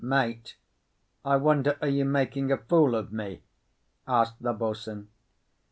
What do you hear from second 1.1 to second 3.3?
I wonder are you making a fool of